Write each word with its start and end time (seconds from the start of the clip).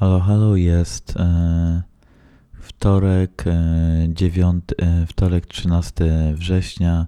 Halo, 0.00 0.20
halo, 0.20 0.56
jest 0.56 1.16
e, 1.16 1.82
wtorek, 2.60 3.44
e, 3.46 4.08
9, 4.08 4.64
e, 4.78 5.06
wtorek 5.06 5.46
13 5.46 6.34
września 6.34 7.06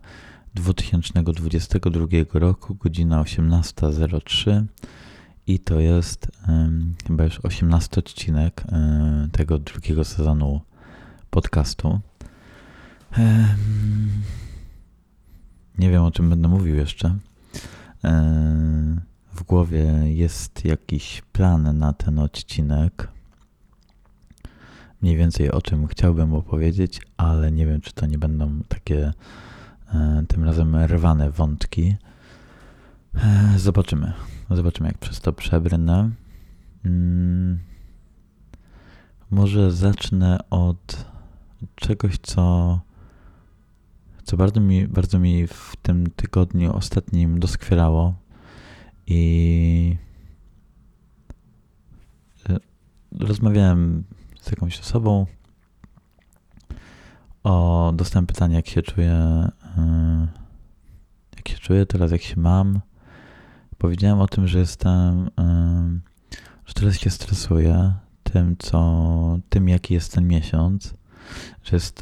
2022 0.55 2.07
roku, 2.33 2.75
godzina 2.75 3.23
18.03 3.23 4.65
i 5.47 5.59
to 5.59 5.81
jest 5.81 6.31
e, 6.49 6.71
chyba 7.07 7.25
już 7.25 7.41
18 7.41 7.99
odcinek 7.99 8.63
e, 8.73 9.29
tego 9.33 9.59
drugiego 9.59 10.05
sezonu 10.05 10.61
podcastu. 11.31 12.01
E, 13.19 13.55
nie 15.79 15.91
wiem 15.91 16.03
o 16.03 16.11
czym 16.11 16.31
będę 16.31 16.49
mówił 16.49 16.77
jeszcze. 16.77 17.17
E, 18.05 19.12
w 19.35 19.43
głowie 19.43 19.85
jest 20.05 20.65
jakiś 20.65 21.23
plan 21.33 21.79
na 21.79 21.93
ten 21.93 22.19
odcinek. 22.19 23.09
Mniej 25.03 25.17
więcej 25.17 25.51
o 25.51 25.63
czym 25.63 25.87
chciałbym 25.87 26.35
opowiedzieć, 26.35 27.01
ale 27.17 27.53
nie 27.53 27.67
wiem, 27.67 27.81
czy 27.81 27.93
to 27.93 28.07
nie 28.07 28.19
będą 28.19 28.63
takie 28.69 29.13
e, 29.95 30.25
tym 30.29 30.45
razem 30.45 30.77
rwane 30.77 31.31
wątki. 31.31 31.97
E, 33.15 33.55
zobaczymy. 33.57 34.13
Zobaczymy, 34.51 34.89
jak 34.89 34.99
przez 34.99 35.21
to 35.21 35.33
przebrnę. 35.33 36.11
Mm, 36.85 37.59
może 39.31 39.73
zacznę 39.73 40.39
od 40.51 41.07
czegoś, 41.75 42.19
co, 42.19 42.81
co 44.25 44.37
bardzo, 44.37 44.61
mi, 44.61 44.89
bardzo 44.89 45.19
mi 45.19 45.47
w 45.47 45.73
tym 45.83 46.11
tygodniu 46.11 46.77
ostatnim 46.77 47.41
doskwierało. 47.41 48.22
I 49.13 49.97
e, 52.51 52.59
rozmawiałem 53.21 54.05
z 54.41 54.51
jakąś 54.51 54.81
osobą. 54.81 55.27
O, 57.45 57.93
dostałem 57.97 58.27
pytanie, 58.27 58.57
jak 58.57 58.67
się 58.67 58.83
czuję, 58.83 59.13
e, 59.79 60.29
jak 61.37 61.49
się 61.49 61.59
czuję 61.59 61.87
teraz, 61.87 62.13
jak 62.13 62.23
się 62.23 62.41
mam. 62.41 62.81
Powiedziałem 63.79 64.21
o 64.21 64.27
tym, 64.27 64.49
że 64.49 64.59
jestem, 64.59 65.31
e, 65.39 65.99
że 66.67 66.75
teraz 66.75 66.99
się 66.99 67.11
stresuję 67.11 67.95
tym, 68.23 68.57
co, 68.59 69.39
tym, 69.49 69.69
jaki 69.69 69.95
jest 69.95 70.15
ten 70.15 70.29
miesiąc, 70.29 70.95
że 71.65 71.77
jest 71.77 72.01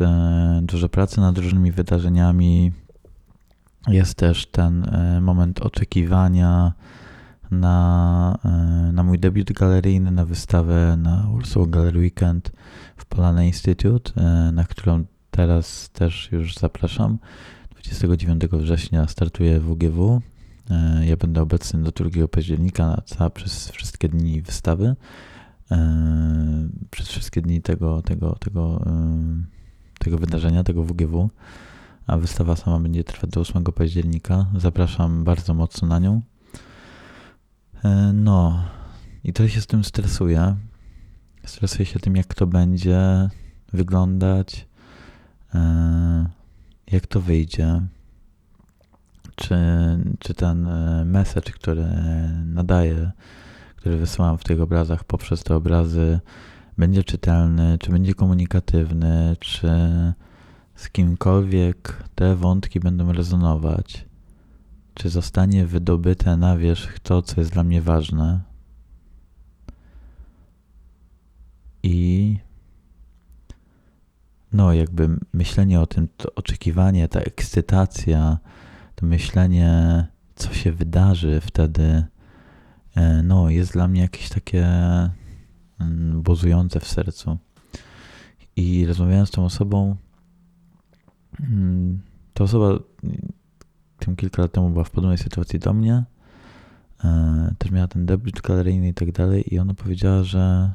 dużo 0.62 0.88
pracy 0.88 1.20
nad 1.20 1.38
różnymi 1.38 1.72
wydarzeniami. 1.72 2.72
Jest 3.86 4.14
też 4.14 4.46
ten 4.46 4.90
moment 5.20 5.60
oczekiwania, 5.60 6.72
na, 7.50 8.38
na 8.92 9.02
mój 9.02 9.18
debiut 9.18 9.52
galeryjny, 9.52 10.10
na 10.10 10.24
wystawę 10.24 10.96
na 10.96 11.28
Warsaw 11.34 11.70
Gallery 11.70 12.00
Weekend 12.00 12.52
w 12.96 13.04
Polana 13.04 13.44
Institute, 13.44 14.12
na 14.52 14.64
którą 14.64 15.04
teraz 15.30 15.90
też 15.90 16.28
już 16.32 16.54
zapraszam. 16.54 17.18
29 17.70 18.42
września 18.42 19.08
startuję 19.08 19.60
WGW. 19.60 20.20
Ja 21.00 21.16
będę 21.16 21.42
obecny 21.42 21.82
do 21.82 21.90
2 21.90 22.28
października 22.28 23.02
na 23.20 23.30
przez 23.30 23.70
wszystkie 23.70 24.08
dni 24.08 24.42
wystawy. 24.42 24.96
Przez 26.90 27.08
wszystkie 27.08 27.42
dni 27.42 27.62
tego, 27.62 28.02
tego, 28.02 28.36
tego, 28.40 28.84
tego 29.98 30.18
wydarzenia, 30.18 30.64
tego 30.64 30.84
WGW. 30.84 31.30
A 32.06 32.16
wystawa 32.16 32.56
sama 32.56 32.80
będzie 32.80 33.04
trwać 33.04 33.30
do 33.30 33.40
8 33.40 33.64
października. 33.64 34.46
Zapraszam 34.56 35.24
bardzo 35.24 35.54
mocno 35.54 35.88
na 35.88 35.98
nią. 35.98 36.22
No, 38.14 38.64
i 39.24 39.32
to 39.32 39.48
się 39.48 39.60
z 39.60 39.66
tym 39.66 39.84
stresuje. 39.84 40.56
Stresuję 41.44 41.86
się 41.86 42.00
tym, 42.00 42.16
jak 42.16 42.34
to 42.34 42.46
będzie 42.46 43.28
wyglądać, 43.72 44.68
jak 46.92 47.06
to 47.06 47.20
wyjdzie. 47.20 47.82
Czy, 49.34 49.56
czy 50.18 50.34
ten 50.34 50.68
message, 51.04 51.52
który 51.52 51.88
nadaję, 52.44 53.10
który 53.76 53.96
wysyłam 53.96 54.38
w 54.38 54.44
tych 54.44 54.60
obrazach 54.60 55.04
poprzez 55.04 55.44
te 55.44 55.56
obrazy, 55.56 56.20
będzie 56.78 57.04
czytelny, 57.04 57.78
czy 57.78 57.90
będzie 57.90 58.14
komunikatywny, 58.14 59.36
czy 59.40 59.68
z 60.74 60.90
kimkolwiek 60.90 62.04
te 62.14 62.36
wątki 62.36 62.80
będą 62.80 63.12
rezonować 63.12 64.09
czy 65.00 65.10
zostanie 65.10 65.66
wydobyte 65.66 66.36
na 66.36 66.56
wierzch 66.56 66.98
to, 66.98 67.22
co 67.22 67.40
jest 67.40 67.52
dla 67.52 67.64
mnie 67.64 67.82
ważne. 67.82 68.40
I 71.82 72.38
no, 74.52 74.72
jakby 74.72 75.08
myślenie 75.32 75.80
o 75.80 75.86
tym, 75.86 76.08
to 76.16 76.34
oczekiwanie, 76.34 77.08
ta 77.08 77.20
ekscytacja, 77.20 78.38
to 78.94 79.06
myślenie, 79.06 80.06
co 80.34 80.54
się 80.54 80.72
wydarzy 80.72 81.40
wtedy, 81.40 82.04
e, 82.94 83.22
no, 83.22 83.50
jest 83.50 83.72
dla 83.72 83.88
mnie 83.88 84.00
jakieś 84.00 84.28
takie 84.28 84.66
mm, 85.78 86.22
bozujące 86.22 86.80
w 86.80 86.88
sercu. 86.88 87.38
I 88.56 88.86
rozmawiając 88.86 89.28
z 89.28 89.32
tą 89.32 89.44
osobą, 89.44 89.96
mm, 91.40 92.02
ta 92.34 92.44
osoba 92.44 92.78
tym 94.00 94.16
kilka 94.16 94.42
lat 94.42 94.52
temu 94.52 94.70
była 94.70 94.84
w 94.84 94.90
podobnej 94.90 95.18
sytuacji 95.18 95.58
do 95.58 95.72
mnie. 95.72 96.04
E, 97.04 97.54
też 97.58 97.70
miała 97.70 97.88
ten 97.88 98.06
debiut 98.06 98.40
galeryjny 98.40 98.88
i 98.88 98.94
tak 98.94 99.12
dalej 99.12 99.54
i 99.54 99.58
ona 99.58 99.74
powiedziała, 99.74 100.22
że, 100.22 100.70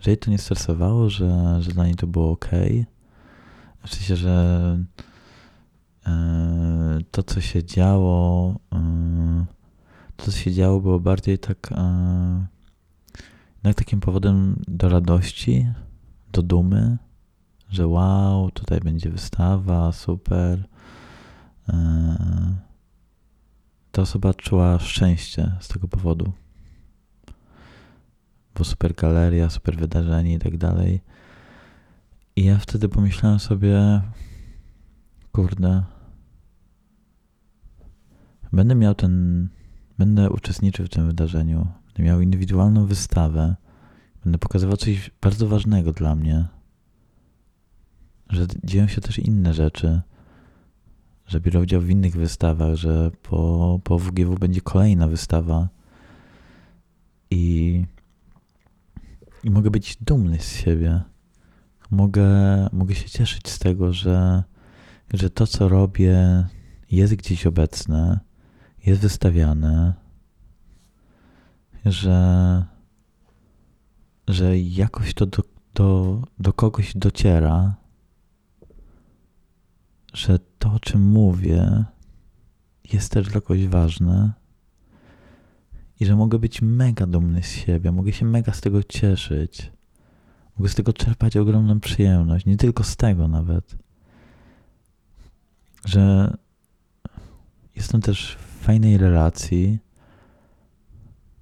że 0.00 0.10
jej 0.10 0.18
to 0.18 0.30
nie 0.30 0.38
stresowało, 0.38 1.10
że, 1.10 1.56
że 1.62 1.70
dla 1.72 1.86
niej 1.86 1.94
to 1.94 2.06
było 2.06 2.30
ok. 2.30 2.50
W 3.84 3.94
sensie, 3.94 4.16
że 4.16 4.78
e, 6.06 6.98
to, 7.10 7.22
co 7.22 7.40
się 7.40 7.64
działo, 7.64 8.54
e, 8.72 9.44
to, 10.16 10.24
co 10.24 10.38
się 10.38 10.52
działo, 10.52 10.80
było 10.80 11.00
bardziej 11.00 11.38
tak 11.38 11.70
jednak 13.56 13.78
takim 13.78 14.00
powodem 14.00 14.62
do 14.68 14.88
radości, 14.88 15.66
do 16.32 16.42
dumy, 16.42 16.98
że 17.70 17.86
wow, 17.86 18.50
tutaj 18.50 18.80
będzie 18.80 19.10
wystawa, 19.10 19.92
super 19.92 20.68
ta 23.92 24.02
osoba 24.02 24.34
czuła 24.34 24.78
szczęście 24.78 25.52
z 25.60 25.68
tego 25.68 25.88
powodu. 25.88 26.32
Bo 28.54 28.64
super 28.64 28.94
galeria, 28.94 29.50
super 29.50 29.76
wydarzenie 29.76 30.34
i 30.34 30.38
tak 30.38 30.56
dalej. 30.56 31.00
I 32.36 32.44
ja 32.44 32.58
wtedy 32.58 32.88
pomyślałem 32.88 33.38
sobie, 33.38 34.02
kurde, 35.32 35.82
będę 38.52 38.74
miał 38.74 38.94
ten, 38.94 39.48
będę 39.98 40.30
uczestniczył 40.30 40.86
w 40.86 40.88
tym 40.88 41.06
wydarzeniu, 41.06 41.66
będę 41.86 42.02
miał 42.02 42.20
indywidualną 42.20 42.86
wystawę, 42.86 43.56
będę 44.24 44.38
pokazywał 44.38 44.76
coś 44.76 45.10
bardzo 45.20 45.48
ważnego 45.48 45.92
dla 45.92 46.14
mnie, 46.14 46.48
że 48.30 48.46
dzieją 48.64 48.88
się 48.88 49.00
też 49.00 49.18
inne 49.18 49.54
rzeczy 49.54 50.02
że 51.26 51.40
biorę 51.40 51.60
udział 51.60 51.80
w 51.80 51.90
innych 51.90 52.16
wystawach, 52.16 52.74
że 52.74 53.10
po, 53.22 53.80
po 53.84 53.98
WGW 53.98 54.34
będzie 54.34 54.60
kolejna 54.60 55.08
wystawa 55.08 55.68
i, 57.30 57.84
i 59.44 59.50
mogę 59.50 59.70
być 59.70 59.96
dumny 60.00 60.38
z 60.38 60.56
siebie. 60.56 61.00
Mogę, 61.90 62.26
mogę 62.72 62.94
się 62.94 63.08
cieszyć 63.08 63.48
z 63.48 63.58
tego, 63.58 63.92
że, 63.92 64.44
że 65.14 65.30
to, 65.30 65.46
co 65.46 65.68
robię, 65.68 66.46
jest 66.90 67.14
gdzieś 67.14 67.46
obecne, 67.46 68.20
jest 68.86 69.00
wystawiane, 69.00 69.94
że, 71.84 72.64
że 74.28 74.58
jakoś 74.58 75.14
to 75.14 75.26
do, 75.26 75.42
do, 75.74 76.22
do 76.38 76.52
kogoś 76.52 76.96
dociera 76.96 77.74
że 80.16 80.38
to, 80.58 80.72
o 80.72 80.80
czym 80.80 81.02
mówię, 81.10 81.84
jest 82.92 83.12
też 83.12 83.28
dla 83.28 83.40
kogoś 83.40 83.66
ważne 83.66 84.32
i 86.00 86.06
że 86.06 86.16
mogę 86.16 86.38
być 86.38 86.62
mega 86.62 87.06
dumny 87.06 87.42
z 87.42 87.50
siebie, 87.50 87.92
mogę 87.92 88.12
się 88.12 88.26
mega 88.26 88.52
z 88.52 88.60
tego 88.60 88.82
cieszyć, 88.82 89.72
mogę 90.58 90.68
z 90.68 90.74
tego 90.74 90.92
czerpać 90.92 91.36
ogromną 91.36 91.80
przyjemność, 91.80 92.46
nie 92.46 92.56
tylko 92.56 92.84
z 92.84 92.96
tego 92.96 93.28
nawet, 93.28 93.76
że 95.84 96.34
jestem 97.74 98.00
też 98.00 98.36
w 98.36 98.64
fajnej 98.64 98.98
relacji, 98.98 99.78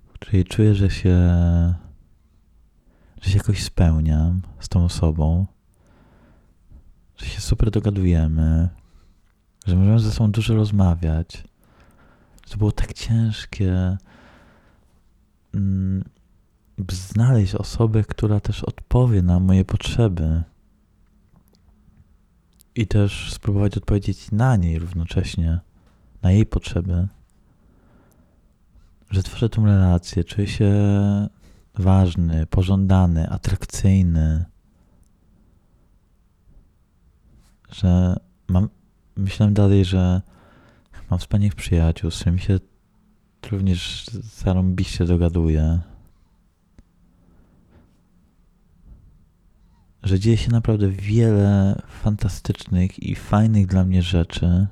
w 0.06 0.12
której 0.12 0.44
czuję, 0.44 0.74
że 0.74 0.90
się, 0.90 1.16
że 3.20 3.30
się 3.30 3.36
jakoś 3.36 3.62
spełniam 3.62 4.42
z 4.60 4.68
tą 4.68 4.84
osobą 4.84 5.46
że 7.16 7.26
się 7.26 7.40
super 7.40 7.70
dogadujemy, 7.70 8.68
że 9.66 9.76
możemy 9.76 10.00
ze 10.00 10.12
sobą 10.12 10.30
dużo 10.30 10.54
rozmawiać. 10.54 11.44
Że 12.44 12.50
to 12.52 12.56
było 12.56 12.72
tak 12.72 12.92
ciężkie. 12.92 13.96
Mm, 15.54 16.04
znaleźć 16.90 17.54
osobę, 17.54 18.02
która 18.04 18.40
też 18.40 18.64
odpowie 18.64 19.22
na 19.22 19.40
moje 19.40 19.64
potrzeby. 19.64 20.42
I 22.74 22.86
też 22.86 23.32
spróbować 23.32 23.76
odpowiedzieć 23.76 24.30
na 24.32 24.56
niej 24.56 24.78
równocześnie, 24.78 25.60
na 26.22 26.32
jej 26.32 26.46
potrzeby. 26.46 27.08
Że 29.10 29.22
tworzę 29.22 29.48
tą 29.48 29.66
relację, 29.66 30.24
czuję 30.24 30.46
się 30.46 30.72
ważny, 31.74 32.46
pożądany, 32.46 33.30
atrakcyjny. 33.30 34.44
Że 37.74 38.16
mam, 38.48 38.68
myślałem 39.16 39.54
dalej, 39.54 39.84
że 39.84 40.22
mam 41.10 41.18
wspaniałych 41.18 41.54
przyjaciół, 41.54 42.10
z 42.10 42.18
którymi 42.18 42.40
się 42.40 42.58
również 43.50 44.06
zarąbiście 44.44 45.04
dogaduję. 45.04 45.80
Że 50.02 50.18
dzieje 50.20 50.36
się 50.36 50.50
naprawdę 50.50 50.88
wiele 50.88 51.82
fantastycznych 51.88 53.02
i 53.02 53.14
fajnych 53.14 53.66
dla 53.66 53.84
mnie 53.84 54.02
rzeczy. 54.02 54.66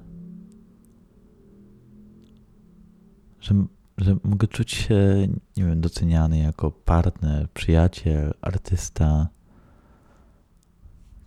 Że, 3.41 3.55
że 3.99 4.17
mogę 4.25 4.47
czuć 4.47 4.71
się, 4.71 5.29
nie 5.57 5.65
wiem, 5.65 5.81
doceniany 5.81 6.39
jako 6.39 6.71
partner, 6.71 7.51
przyjaciel, 7.51 8.35
artysta, 8.41 9.29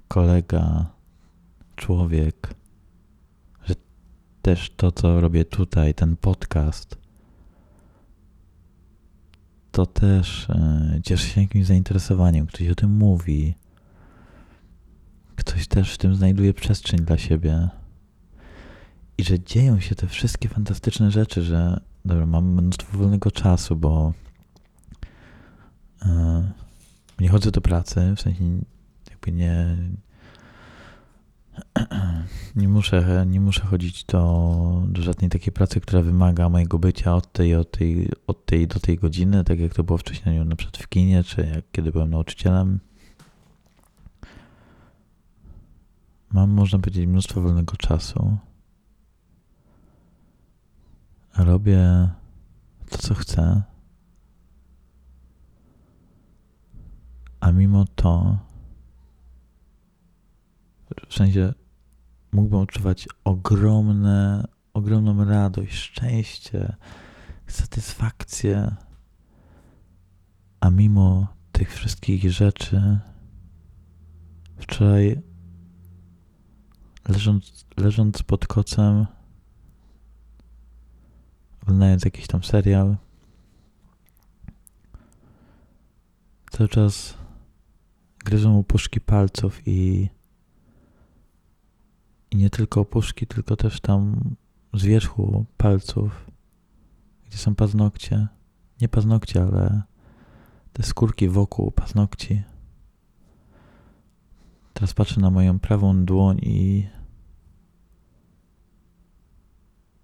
kolega, 0.07 0.94
człowiek. 1.75 2.53
Że 3.65 3.75
też 4.41 4.73
to, 4.77 4.91
co 4.91 5.21
robię 5.21 5.45
tutaj, 5.45 5.93
ten 5.93 6.15
podcast, 6.17 6.97
to 9.71 9.85
też 9.85 10.49
e, 10.49 10.99
cieszy 11.03 11.27
się 11.27 11.41
jakimś 11.41 11.65
zainteresowaniem, 11.65 12.47
ktoś 12.47 12.67
o 12.67 12.75
tym 12.75 12.97
mówi. 12.97 13.55
Ktoś 15.35 15.67
też 15.67 15.93
w 15.93 15.97
tym 15.97 16.15
znajduje 16.15 16.53
przestrzeń 16.53 16.99
dla 16.99 17.17
siebie. 17.17 17.69
I 19.17 19.23
że 19.23 19.39
dzieją 19.39 19.79
się 19.79 19.95
te 19.95 20.07
wszystkie 20.07 20.49
fantastyczne 20.49 21.11
rzeczy, 21.11 21.43
że 21.43 21.79
dobra, 22.05 22.25
mam 22.25 22.45
mnóstwo 22.45 22.97
wolnego 22.97 23.31
czasu, 23.31 23.75
bo 23.75 24.13
e, 26.05 26.51
nie 27.19 27.29
chodzę 27.29 27.51
do 27.51 27.61
pracy, 27.61 28.13
w 28.15 28.21
sensie 28.21 28.43
jakby 29.09 29.31
nie, 29.31 29.77
nie 32.55 32.67
muszę, 32.67 33.25
nie 33.27 33.41
muszę 33.41 33.61
chodzić 33.61 34.03
do, 34.03 34.83
do 34.87 35.01
żadnej 35.01 35.29
takiej 35.29 35.53
pracy, 35.53 35.81
która 35.81 36.01
wymaga 36.01 36.49
mojego 36.49 36.79
bycia 36.79 37.15
od 37.15 37.31
tej, 37.31 37.55
od, 37.55 37.71
tej, 37.71 38.09
od 38.27 38.45
tej 38.45 38.67
do 38.67 38.79
tej 38.79 38.97
godziny, 38.97 39.43
tak 39.43 39.59
jak 39.59 39.73
to 39.73 39.83
było 39.83 39.97
wcześniej 39.97 40.45
na 40.45 40.55
przykład 40.55 40.83
w 40.83 40.87
kinie, 40.87 41.23
czy 41.23 41.51
jak 41.55 41.65
kiedy 41.71 41.91
byłem 41.91 42.09
nauczycielem. 42.09 42.79
Mam, 46.31 46.49
można 46.49 46.79
powiedzieć, 46.79 47.07
mnóstwo 47.07 47.41
wolnego 47.41 47.75
czasu. 47.75 48.37
Robię 51.37 52.09
to, 52.89 52.97
co 52.97 53.13
chcę. 53.13 53.61
A 57.39 57.51
mimo 57.51 57.85
to, 57.95 58.37
w 61.09 61.13
sensie 61.13 61.53
mógłbym 62.31 62.59
odczuwać 62.59 63.07
ogromne, 63.23 64.47
ogromną 64.73 65.25
radość, 65.25 65.73
szczęście, 65.73 66.75
satysfakcję. 67.47 68.75
A 70.59 70.69
mimo 70.69 71.27
tych 71.51 71.73
wszystkich 71.73 72.31
rzeczy, 72.31 72.99
wczoraj 74.57 75.21
leżąc, 77.07 77.65
leżąc 77.77 78.23
pod 78.23 78.47
kocem, 78.47 79.05
oglądając 81.63 82.05
jakiś 82.05 82.27
tam 82.27 82.43
serial, 82.43 82.97
cały 86.51 86.69
czas 86.69 87.17
gryzą 88.25 88.63
puszki 88.63 89.01
palców 89.01 89.61
i 89.65 90.09
i 92.35 92.37
nie 92.37 92.49
tylko 92.49 92.81
opuszki, 92.81 93.27
tylko 93.27 93.55
też 93.55 93.81
tam 93.81 94.35
z 94.73 94.85
wierzchu 94.85 95.45
palców, 95.57 96.31
gdzie 97.25 97.37
są 97.37 97.55
paznokcie. 97.55 98.27
Nie 98.81 98.89
paznokcie, 98.89 99.41
ale 99.41 99.81
te 100.73 100.83
skórki 100.83 101.29
wokół 101.29 101.71
paznokci. 101.71 102.43
Teraz 104.73 104.93
patrzę 104.93 105.21
na 105.21 105.29
moją 105.29 105.59
prawą 105.59 106.05
dłoń 106.05 106.37
i 106.41 106.87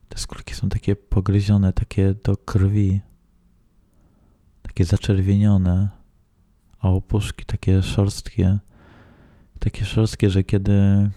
te 0.09 0.17
skórki 0.17 0.55
są 0.55 0.69
takie 0.69 0.95
pogryzione, 0.95 1.73
takie 1.73 2.13
do 2.23 2.37
krwi, 2.37 3.01
takie 4.61 4.85
zaczerwienione, 4.85 5.89
a 6.79 6.89
opuszki 6.89 7.45
takie 7.45 7.83
szorstkie, 7.83 8.59
takie 9.59 9.85
szorstkie, 9.85 10.29
że 10.29 10.43
kiedy 10.43 11.09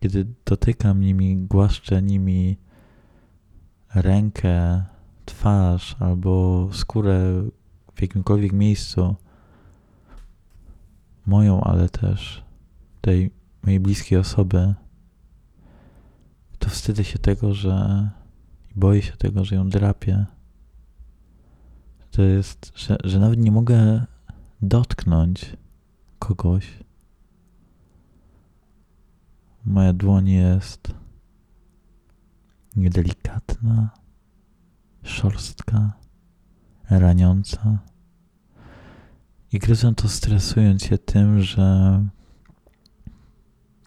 kiedy 0.00 0.26
dotykam 0.44 1.00
nimi, 1.00 1.36
głaszczę 1.36 2.02
nimi 2.02 2.56
rękę, 3.94 4.84
twarz 5.24 5.96
albo 6.00 6.68
skórę 6.72 7.42
w 7.94 8.02
jakimkolwiek 8.02 8.52
miejscu, 8.52 9.16
moją, 11.26 11.60
ale 11.60 11.88
też 11.88 12.44
tej 13.00 13.30
mojej 13.62 13.80
bliskiej 13.80 14.18
osoby, 14.18 14.74
to 16.58 16.70
wstydzę 16.70 17.04
się 17.04 17.18
tego, 17.18 17.54
że 17.54 18.08
boję 18.76 19.02
się 19.02 19.12
tego, 19.12 19.44
że 19.44 19.56
ją 19.56 19.68
drapię. 19.68 20.26
To 22.10 22.22
jest, 22.22 22.72
że, 22.76 22.96
że 23.04 23.20
nawet 23.20 23.38
nie 23.38 23.52
mogę 23.52 24.06
dotknąć 24.62 25.56
kogoś, 26.18 26.78
Moja 29.66 29.92
dłoń 29.92 30.28
jest 30.28 30.94
niedelikatna, 32.76 33.90
szorstka, 35.02 35.92
raniąca. 36.90 37.78
I 39.52 39.58
gryzę 39.58 39.94
to 39.94 40.08
stresując 40.08 40.82
się 40.82 40.98
tym, 40.98 41.42
że 41.42 42.04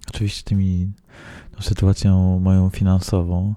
oczywiście 0.10 0.44
tymi 0.44 0.92
tą 1.52 1.62
sytuacją 1.62 2.40
moją 2.40 2.70
finansową. 2.70 3.56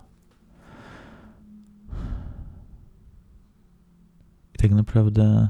I 4.54 4.58
tak 4.58 4.70
naprawdę 4.70 5.49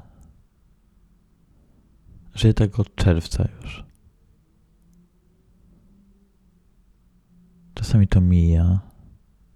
żyję 2.35 2.55
tak 2.55 2.81
od 2.81 2.95
czerwca 2.95 3.49
już. 3.63 3.92
Czasami 7.83 8.09
to 8.09 8.21
mija, 8.21 8.81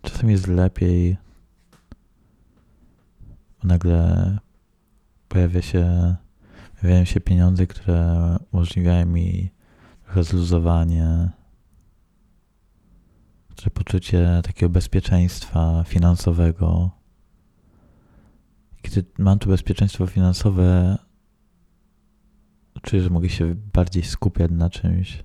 czasami 0.03 0.33
jest 0.33 0.47
lepiej. 0.47 1.17
Nagle 3.65 4.39
pojawia 5.29 5.63
się, 5.63 6.17
pojawiają 6.81 7.05
się 7.05 7.21
pieniądze, 7.21 7.67
które 7.67 8.37
umożliwiają 8.53 9.07
mi 9.07 9.51
trochę 10.05 10.25
zluzowanie, 10.25 11.31
czy 13.55 13.71
poczucie 13.71 14.41
takiego 14.45 14.71
bezpieczeństwa 14.71 15.85
finansowego. 15.85 16.91
Kiedy 18.83 19.05
mam 19.19 19.39
to 19.39 19.49
bezpieczeństwo 19.49 20.07
finansowe, 20.07 20.99
czuję, 22.83 23.03
że 23.03 23.11
mogę 23.11 23.29
się 23.29 23.55
bardziej 23.55 24.03
skupiać 24.03 24.51
na 24.51 24.71
czymś 24.71 25.25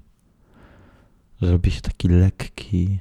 robi 1.42 1.72
się 1.72 1.82
taki 1.82 2.08
lekki, 2.08 3.00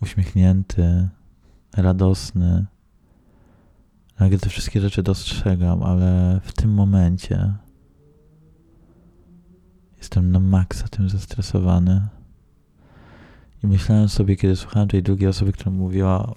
uśmiechnięty, 0.00 1.08
radosny. 1.76 2.66
Nagle 4.20 4.38
te 4.38 4.48
wszystkie 4.48 4.80
rzeczy 4.80 5.02
dostrzegam, 5.02 5.82
ale 5.82 6.40
w 6.44 6.52
tym 6.52 6.74
momencie 6.74 7.52
jestem 9.98 10.30
na 10.30 10.40
maksa 10.40 10.88
tym 10.88 11.08
zestresowany. 11.08 12.08
I 13.64 13.66
myślałem 13.66 14.08
sobie, 14.08 14.36
kiedy 14.36 14.56
słuchałem 14.56 14.88
tej 14.88 15.02
drugiej 15.02 15.28
osoby, 15.28 15.52
która 15.52 15.70
mówiła, 15.70 16.34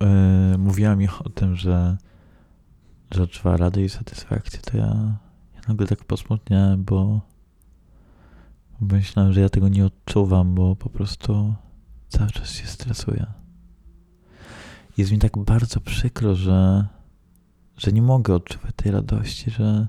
e, 0.00 0.58
mówiła 0.58 0.96
mi 0.96 1.08
o 1.08 1.28
tym, 1.28 1.56
że, 1.56 1.96
że 3.10 3.22
odczuwa 3.22 3.56
radę 3.56 3.82
i 3.82 3.88
satysfakcję, 3.88 4.60
to 4.60 4.76
ja, 4.76 5.18
ja 5.54 5.60
nagle 5.68 5.86
tak 5.86 6.04
posmutniałem, 6.04 6.84
bo 6.84 7.20
Myślałem, 8.80 9.32
że 9.32 9.40
ja 9.40 9.48
tego 9.48 9.68
nie 9.68 9.86
odczuwam, 9.86 10.54
bo 10.54 10.76
po 10.76 10.90
prostu 10.90 11.54
cały 12.08 12.30
czas 12.30 12.50
się 12.50 12.66
stresuję. 12.66 13.26
Jest 14.96 15.12
mi 15.12 15.18
tak 15.18 15.38
bardzo 15.38 15.80
przykro, 15.80 16.34
że, 16.34 16.86
że 17.76 17.92
nie 17.92 18.02
mogę 18.02 18.34
odczuwać 18.34 18.72
tej 18.76 18.92
radości, 18.92 19.50
że, 19.50 19.88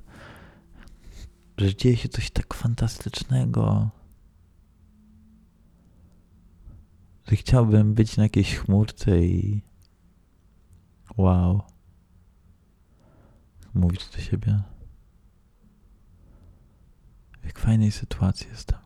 że 1.58 1.76
dzieje 1.76 1.98
się 1.98 2.10
coś 2.10 2.32
tak 2.32 2.54
fantastycznego, 2.54 3.90
że 7.28 7.36
chciałbym 7.36 7.94
być 7.94 8.18
na 8.18 8.24
jakiejś 8.24 8.56
chmurce 8.56 9.26
i 9.26 9.62
wow, 11.18 11.62
mówić 13.74 14.10
do 14.16 14.22
siebie, 14.22 14.60
jak 17.46 17.60
fajnej 17.60 17.92
sytuacji 17.92 18.48
jestem, 18.52 18.80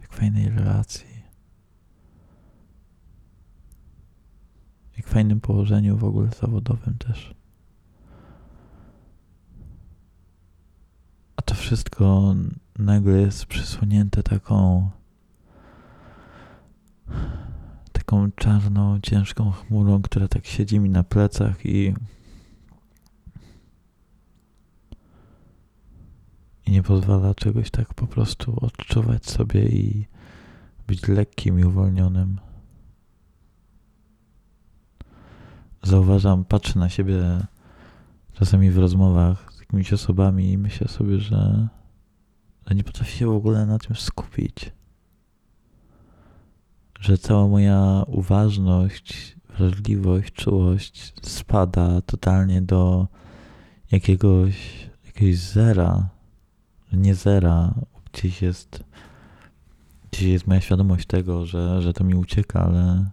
jak 0.00 0.12
fajnej 0.12 0.48
relacji. 0.48 1.18
jak 4.98 5.06
fajnym 5.06 5.40
położeniu 5.40 5.96
w 5.96 6.04
ogóle 6.04 6.28
zawodowym 6.40 6.98
też. 6.98 7.34
A 11.36 11.42
to 11.42 11.54
wszystko 11.54 12.34
nagle 12.78 13.20
jest 13.20 13.46
przysłonięte 13.46 14.22
taką 14.22 14.90
taką 17.92 18.30
czarną, 18.32 19.00
ciężką 19.00 19.50
chmurą, 19.50 20.02
która 20.02 20.28
tak 20.28 20.46
siedzi 20.46 20.80
mi 20.80 20.90
na 20.90 21.04
plecach 21.04 21.66
i 21.66 21.94
i 26.68 26.70
nie 26.70 26.82
pozwala 26.82 27.34
czegoś 27.34 27.70
tak 27.70 27.94
po 27.94 28.06
prostu 28.06 28.56
odczuwać 28.60 29.26
sobie 29.26 29.68
i 29.68 30.06
być 30.86 31.08
lekkim 31.08 31.60
i 31.60 31.64
uwolnionym. 31.64 32.40
Zauważam, 35.82 36.44
patrzę 36.44 36.78
na 36.78 36.88
siebie 36.88 37.46
czasami 38.32 38.70
w 38.70 38.78
rozmowach 38.78 39.52
z 39.52 39.60
jakimiś 39.60 39.92
osobami 39.92 40.52
i 40.52 40.58
myślę 40.58 40.88
sobie, 40.88 41.18
że, 41.18 41.68
że 42.66 42.74
nie 42.74 42.84
potrafię 42.84 43.18
się 43.18 43.26
w 43.26 43.36
ogóle 43.36 43.66
na 43.66 43.78
tym 43.78 43.96
skupić 43.96 44.72
że 47.00 47.18
cała 47.18 47.48
moja 47.48 48.04
uważność, 48.06 49.36
wrażliwość, 49.58 50.32
czułość 50.32 51.12
spada 51.22 52.00
totalnie 52.00 52.62
do 52.62 53.08
jakiegoś, 53.92 54.54
jakiegoś 55.06 55.36
zera, 55.36 56.08
nie 56.92 57.14
zera, 57.14 57.74
gdzieś 58.12 58.42
jest, 58.42 58.84
gdzieś 60.10 60.22
jest 60.22 60.46
moja 60.46 60.60
świadomość 60.60 61.06
tego, 61.06 61.46
że, 61.46 61.82
że 61.82 61.92
to 61.92 62.04
mi 62.04 62.14
ucieka, 62.14 62.60
ale 62.64 63.10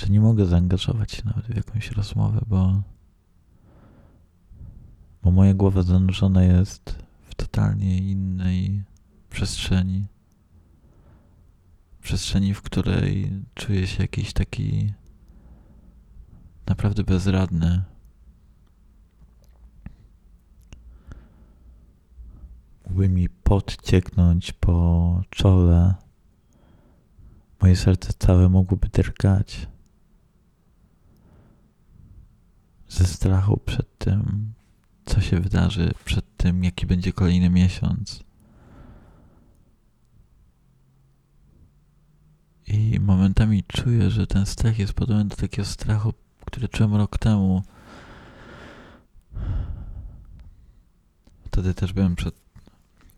że 0.00 0.06
nie 0.06 0.20
mogę 0.20 0.46
zaangażować 0.46 1.12
się 1.12 1.22
nawet 1.24 1.46
w 1.46 1.56
jakąś 1.56 1.90
rozmowę, 1.90 2.40
bo, 2.46 2.82
bo 5.22 5.30
moja 5.30 5.54
głowa 5.54 5.82
zanurzona 5.82 6.42
jest 6.42 6.98
w 7.22 7.34
totalnie 7.34 7.98
innej 7.98 8.82
przestrzeni. 9.30 10.06
Przestrzeni, 12.02 12.54
w 12.54 12.62
której 12.62 13.30
czuję 13.54 13.86
się 13.86 14.02
jakiś 14.02 14.32
taki 14.32 14.92
naprawdę 16.66 17.04
bezradny. 17.04 17.82
Mógłby 23.00 23.14
mi 23.14 23.28
podcieknąć 23.28 24.52
po 24.52 25.22
czole. 25.30 25.94
Moje 27.62 27.76
serce 27.76 28.12
całe 28.18 28.48
mogłoby 28.48 28.88
drgać 28.88 29.68
ze 32.88 33.04
strachu 33.04 33.60
przed 33.66 33.98
tym, 33.98 34.52
co 35.04 35.20
się 35.20 35.40
wydarzy, 35.40 35.90
przed 36.04 36.36
tym, 36.36 36.64
jaki 36.64 36.86
będzie 36.86 37.12
kolejny 37.12 37.50
miesiąc. 37.50 38.24
I 42.66 43.00
momentami 43.00 43.64
czuję, 43.64 44.10
że 44.10 44.26
ten 44.26 44.46
strach 44.46 44.78
jest 44.78 44.92
podobny 44.92 45.24
do 45.24 45.36
takiego 45.36 45.68
strachu, 45.68 46.12
który 46.46 46.68
czułem 46.68 46.94
rok 46.94 47.18
temu. 47.18 47.62
Wtedy 51.44 51.74
też 51.74 51.92
byłem 51.92 52.16
przed 52.16 52.39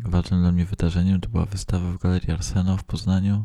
ważnym 0.04 0.40
dla 0.40 0.52
mnie 0.52 0.64
wydarzeniem. 0.64 1.20
To 1.20 1.28
była 1.28 1.46
wystawa 1.46 1.92
w 1.92 1.98
Galerii 1.98 2.30
Arseno 2.30 2.76
w 2.76 2.84
Poznaniu. 2.84 3.44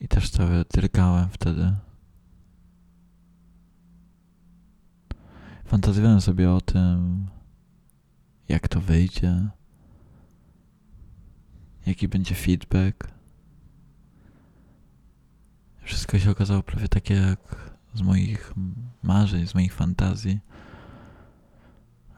I 0.00 0.08
też 0.08 0.30
cały 0.30 0.64
drgałem 0.72 1.28
wtedy. 1.28 1.76
Fantazjowałem 5.64 6.20
sobie 6.20 6.50
o 6.50 6.60
tym, 6.60 7.26
jak 8.48 8.68
to 8.68 8.80
wyjdzie 8.80 9.48
jaki 11.86 12.08
będzie 12.08 12.34
feedback. 12.34 13.08
Wszystko 15.82 16.18
się 16.18 16.30
okazało 16.30 16.62
prawie 16.62 16.88
takie 16.88 17.14
jak 17.14 17.70
z 17.94 18.02
moich 18.02 18.54
marzeń, 19.02 19.46
z 19.46 19.54
moich 19.54 19.74
fantazji. 19.74 20.40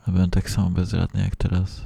A 0.09 0.13
byłem 0.13 0.31
tak 0.31 0.51
samo 0.51 0.71
bezradny 0.71 1.21
jak 1.21 1.37
teraz. 1.37 1.83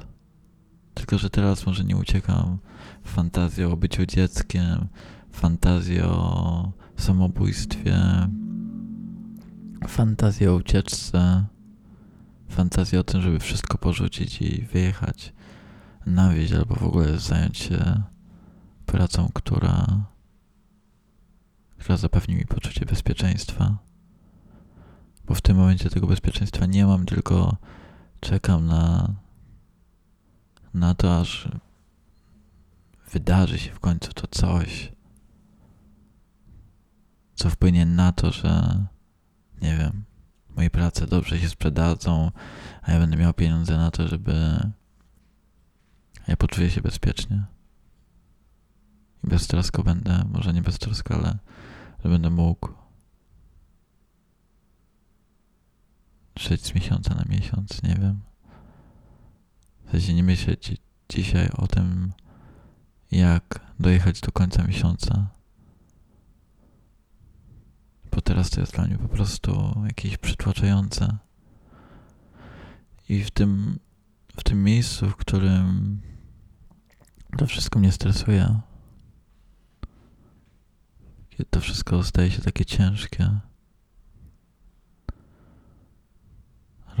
Tylko, 0.93 1.17
że 1.17 1.29
teraz 1.29 1.65
może 1.65 1.83
nie 1.83 1.97
uciekam 1.97 2.57
w 3.03 3.09
fantazję 3.09 3.69
o 3.69 3.77
byciu 3.77 4.05
dzieckiem, 4.05 4.87
fantazję 5.31 6.05
o 6.05 6.71
samobójstwie, 6.97 7.97
fantazję 9.87 10.51
o 10.51 10.55
ucieczce, 10.55 11.45
fantazję 12.49 12.99
o 12.99 13.03
tym, 13.03 13.21
żeby 13.21 13.39
wszystko 13.39 13.77
porzucić 13.77 14.41
i 14.41 14.61
wyjechać 14.61 15.33
na 16.05 16.29
wieś 16.29 16.51
albo 16.51 16.75
w 16.75 16.83
ogóle 16.83 17.19
zająć 17.19 17.57
się 17.57 18.03
pracą, 18.85 19.29
która, 19.33 19.87
która 21.77 21.97
zapewni 21.97 22.35
mi 22.35 22.45
poczucie 22.45 22.85
bezpieczeństwa. 22.85 23.77
Bo 25.25 25.35
w 25.35 25.41
tym 25.41 25.57
momencie 25.57 25.89
tego 25.89 26.07
bezpieczeństwa 26.07 26.65
nie 26.65 26.85
mam, 26.85 27.05
tylko 27.05 27.57
czekam 28.23 28.67
na, 28.67 29.13
na 30.73 30.95
to, 30.95 31.19
aż 31.19 31.47
wydarzy 33.11 33.59
się 33.59 33.71
w 33.71 33.79
końcu 33.79 34.13
to 34.13 34.27
coś, 34.27 34.91
co 37.35 37.49
wpłynie 37.49 37.85
na 37.85 38.11
to, 38.11 38.31
że 38.31 38.85
nie 39.61 39.77
wiem, 39.77 40.03
moje 40.55 40.69
prace 40.69 41.07
dobrze 41.07 41.39
się 41.39 41.49
sprzedadzą, 41.49 42.31
a 42.81 42.91
ja 42.91 42.99
będę 42.99 43.17
miał 43.17 43.33
pieniądze 43.33 43.77
na 43.77 43.91
to, 43.91 44.07
żeby 44.07 44.59
ja 46.27 46.37
poczuję 46.37 46.69
się 46.69 46.81
bezpiecznie. 46.81 47.43
I 49.23 49.27
beztrosko 49.27 49.83
będę, 49.83 50.25
może 50.31 50.53
nie 50.53 50.61
beztrosko, 50.61 51.15
ale 51.15 51.37
że 52.03 52.09
będę 52.09 52.29
mógł 52.29 52.82
żyć 56.39 56.65
z 56.65 56.75
miesiąca 56.75 57.15
na 57.15 57.23
miesiąc, 57.29 57.83
nie 57.83 57.95
wiem. 57.95 58.19
W 59.85 59.91
sensie 59.91 60.13
nie 60.13 60.23
myśleć 60.23 60.77
dzisiaj 61.09 61.49
o 61.57 61.67
tym, 61.67 62.13
jak 63.11 63.59
dojechać 63.79 64.21
do 64.21 64.31
końca 64.31 64.63
miesiąca. 64.63 65.27
Bo 68.11 68.21
teraz 68.21 68.49
to 68.49 68.61
jest 68.61 68.73
dla 68.73 68.85
mnie 68.85 68.97
po 68.97 69.07
prostu 69.07 69.81
jakieś 69.87 70.17
przytłaczające. 70.17 71.17
I 73.09 73.23
w 73.23 73.31
tym, 73.31 73.79
w 74.37 74.43
tym 74.43 74.63
miejscu, 74.63 75.09
w 75.09 75.15
którym 75.15 76.01
to 77.37 77.47
wszystko 77.47 77.79
mnie 77.79 77.91
stresuje. 77.91 78.59
Kiedy 81.29 81.45
to 81.49 81.61
wszystko 81.61 82.03
staje 82.03 82.31
się 82.31 82.41
takie 82.41 82.65
ciężkie. 82.65 83.39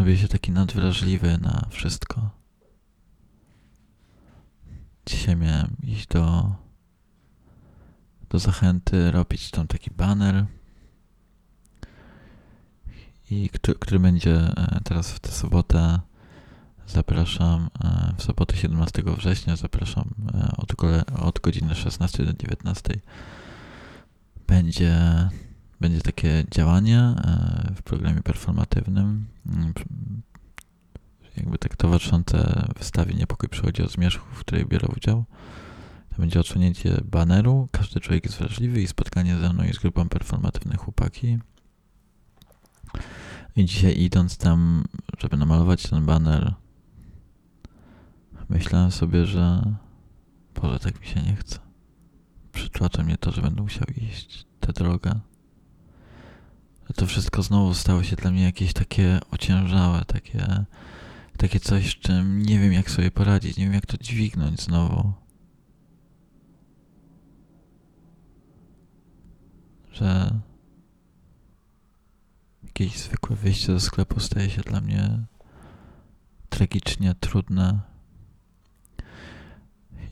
Robię 0.03 0.17
się 0.17 0.27
taki 0.27 0.51
nadwrażliwy 0.51 1.37
na 1.37 1.67
wszystko. 1.69 2.29
Dzisiaj 5.05 5.35
miałem 5.35 5.75
iść 5.83 6.07
do, 6.07 6.55
do 8.29 8.39
zachęty, 8.39 9.11
robić 9.11 9.51
tam 9.51 9.67
taki 9.67 9.91
banner, 9.91 10.45
i 13.29 13.49
który, 13.49 13.79
który 13.79 13.99
będzie 13.99 14.35
e, 14.35 14.79
teraz 14.83 15.11
w 15.11 15.19
tę 15.19 15.31
sobotę 15.31 15.99
Zapraszam 16.87 17.69
e, 17.83 18.13
w 18.17 18.23
sobotę 18.23 18.57
17 18.57 19.03
września, 19.17 19.55
zapraszam 19.55 20.13
e, 20.33 20.51
od, 20.57 20.73
od 21.19 21.39
godziny 21.39 21.75
16 21.75 22.25
do 22.25 22.33
19. 22.33 22.99
Będzie, 24.47 24.99
będzie 25.79 26.01
takie 26.01 26.45
działanie 26.51 26.99
e, 26.99 27.73
w 27.75 27.81
programie 27.81 28.21
performatywnym, 28.21 29.25
mm, 29.45 29.73
jakby 31.37 31.57
tak 31.57 31.75
towarzyszące 31.75 32.67
wystawie 32.77 33.13
Niepokój 33.13 33.49
przychodzi 33.49 33.83
od 33.83 33.91
zmierzchu, 33.91 34.25
w 34.35 34.39
której 34.39 34.65
biorę 34.65 34.87
udział. 34.97 35.25
To 36.09 36.21
będzie 36.21 36.39
odsunięcie 36.39 37.01
baneru, 37.05 37.67
każdy 37.71 37.99
człowiek 37.99 38.25
jest 38.25 38.37
wrażliwy 38.37 38.81
i 38.81 38.87
spotkanie 38.87 39.37
ze 39.37 39.53
mną 39.53 39.63
i 39.63 39.73
z 39.73 39.77
grupą 39.77 40.09
performatywnych 40.09 40.79
chłopaki. 40.79 41.39
I 43.55 43.65
dzisiaj 43.65 43.99
idąc 43.99 44.37
tam, 44.37 44.83
żeby 45.19 45.37
namalować 45.37 45.83
ten 45.83 46.05
baner, 46.05 46.53
myślałem 48.49 48.91
sobie, 48.91 49.25
że 49.25 49.75
Boże, 50.55 50.79
tak 50.79 51.01
mi 51.01 51.07
się 51.07 51.21
nie 51.21 51.35
chce. 51.35 51.59
Przytłacza 52.51 53.03
mnie 53.03 53.17
to, 53.17 53.31
że 53.31 53.41
będę 53.41 53.61
musiał 53.61 53.87
iść 53.97 54.45
tę 54.59 54.73
drogę. 54.73 55.19
To 56.95 57.05
wszystko 57.05 57.43
znowu 57.43 57.73
stało 57.73 58.03
się 58.03 58.15
dla 58.15 58.31
mnie 58.31 58.43
jakieś 58.43 58.73
takie 58.73 59.19
ociężałe, 59.31 60.05
takie, 60.05 60.65
takie 61.37 61.59
coś, 61.59 61.91
z 61.91 61.95
czym 61.95 62.41
nie 62.41 62.59
wiem 62.59 62.73
jak 62.73 62.91
sobie 62.91 63.11
poradzić, 63.11 63.57
nie 63.57 63.63
wiem 63.63 63.73
jak 63.73 63.85
to 63.85 63.97
dźwignąć 63.97 64.61
znowu. 64.61 65.13
Że 69.91 70.39
jakieś 72.63 72.97
zwykłe 72.97 73.35
wyjście 73.35 73.73
do 73.73 73.79
sklepu 73.79 74.19
staje 74.19 74.49
się 74.49 74.61
dla 74.61 74.81
mnie 74.81 75.19
tragicznie 76.49 77.15
trudne. 77.19 77.79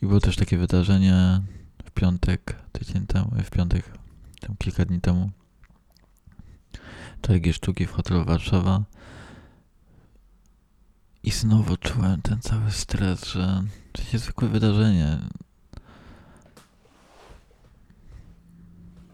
I 0.01 0.05
było 0.05 0.19
też 0.19 0.35
takie 0.35 0.57
wydarzenie 0.57 1.41
w 1.85 1.91
piątek, 1.91 2.55
tydzień 2.71 3.07
temu, 3.07 3.31
w 3.43 3.49
piątek, 3.49 3.97
tam 4.39 4.55
kilka 4.57 4.85
dni 4.85 5.01
temu. 5.01 5.31
Targi 7.21 7.53
sztuki 7.53 7.85
w 7.85 7.91
hotelu 7.91 8.25
Warszawa. 8.25 8.83
I 11.23 11.31
znowu 11.31 11.77
czułem 11.77 12.21
ten 12.21 12.41
cały 12.41 12.71
stres, 12.71 13.25
że 13.25 13.63
to 13.91 14.01
jest 14.13 14.23
zwykłe 14.25 14.47
wydarzenie. 14.47 15.19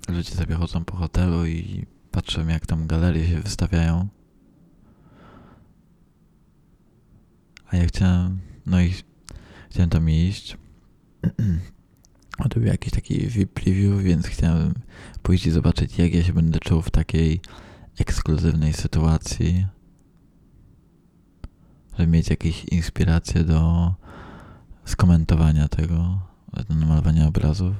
Ludzie 0.10 0.32
sobie 0.32 0.56
chodzą 0.56 0.86
po 0.86 0.98
hotelu 0.98 1.46
i 1.46 1.86
patrzę 2.12 2.46
jak 2.50 2.66
tam 2.66 2.88
galerie 2.88 3.28
się 3.28 3.40
wystawiają. 3.40 4.08
A 7.68 7.78
ja 7.78 7.88
chciałem, 7.88 8.40
no 8.66 8.82
i 8.82 8.94
chciałem 9.70 9.90
tam 9.90 10.10
iść. 10.10 10.58
A 12.38 12.50
to 12.50 12.60
był 12.60 12.68
jakiś 12.68 12.94
taki 12.94 13.28
VIP 13.28 13.54
preview, 13.54 14.02
więc 14.02 14.28
chciałem 14.28 14.74
pójść 15.22 15.46
i 15.46 15.52
zobaczyć, 15.52 15.98
jak 15.98 16.14
ja 16.14 16.24
się 16.24 16.34
będę 16.34 16.60
czuł 16.60 16.82
w 16.82 16.92
takiej 16.92 17.42
ekskluzywnej 18.28 18.74
sytuacji. 18.74 19.66
Żeby 21.98 22.12
mieć 22.12 22.30
jakieś 22.30 22.66
inspiracje 22.66 23.44
do 23.44 23.94
skomentowania 24.86 25.68
tego, 25.68 26.20
do 26.68 26.76
namalowania 26.76 27.28
obrazów. 27.28 27.76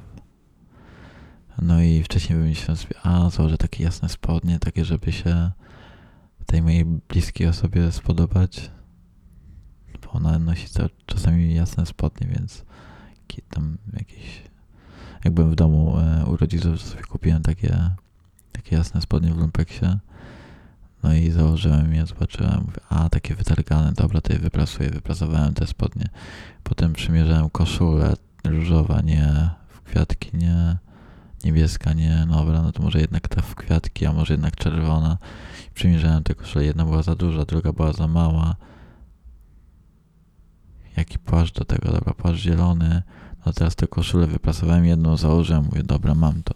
No 1.62 1.82
i 1.82 2.02
wcześniej 2.02 2.38
wymyśliłem 2.38 2.76
sobie, 2.76 2.94
a 3.02 3.30
założę 3.30 3.58
takie 3.58 3.84
jasne 3.84 4.08
spodnie, 4.08 4.58
takie, 4.58 4.84
żeby 4.84 5.12
się 5.12 5.50
tej 6.46 6.62
mojej 6.62 6.84
bliskiej 6.84 7.46
osobie 7.46 7.92
spodobać. 7.92 8.70
Bo 10.02 10.10
ona 10.10 10.38
nosi 10.38 10.66
czasami 11.06 11.54
jasne 11.54 11.86
spodnie, 11.86 12.26
więc 12.26 12.64
tam 13.50 13.78
jakieś... 13.92 14.42
Jak 15.24 15.34
byłem 15.34 15.50
w 15.50 15.54
domu 15.54 15.98
e, 15.98 16.26
u 16.26 16.36
rodziców, 16.36 16.82
to 16.82 16.88
sobie 16.88 17.02
kupiłem 17.02 17.42
takie, 17.42 17.90
takie 18.52 18.76
jasne 18.76 19.00
spodnie 19.00 19.34
w 19.34 19.38
lumpeksie. 19.38 19.86
No 21.02 21.14
i 21.14 21.30
założyłem 21.30 21.94
je, 21.94 22.06
zobaczyłem, 22.06 22.60
mówię, 22.66 22.80
a 22.88 23.08
takie 23.08 23.34
wytargane, 23.34 23.92
dobra, 23.92 24.20
to 24.20 24.32
je 24.32 24.38
wyprasuję, 24.38 24.90
wyprasowałem 24.90 25.54
te 25.54 25.66
spodnie. 25.66 26.08
Potem 26.62 26.92
przymierzałem 26.92 27.50
koszulę 27.50 28.14
różowa, 28.44 29.00
nie 29.00 29.50
w 29.68 29.82
kwiatki, 29.82 30.36
nie 30.36 30.78
niebieska, 31.44 31.92
nie, 31.92 32.24
no 32.28 32.36
dobra, 32.36 32.62
no 32.62 32.72
to 32.72 32.82
może 32.82 33.00
jednak 33.00 33.28
ta 33.28 33.42
w 33.42 33.54
kwiatki, 33.54 34.06
a 34.06 34.12
może 34.12 34.34
jednak 34.34 34.56
czerwona. 34.56 35.18
Przymierzałem 35.74 36.22
te 36.22 36.34
koszule, 36.34 36.64
jedna 36.64 36.84
była 36.84 37.02
za 37.02 37.14
duża, 37.14 37.44
druga 37.44 37.72
była 37.72 37.92
za 37.92 38.08
mała. 38.08 38.56
Jaki 40.96 41.18
płaszcz 41.18 41.54
do 41.54 41.64
tego, 41.64 41.92
dobra, 41.92 42.14
płaszcz 42.14 42.42
zielony. 42.42 43.02
No 43.46 43.52
teraz 43.52 43.76
tę 43.76 43.86
koszulę 43.86 44.26
wyprasowałem, 44.26 44.84
jedną 44.84 45.16
założyłem, 45.16 45.64
mówię, 45.64 45.82
dobra, 45.82 46.14
mam 46.14 46.42
to. 46.42 46.54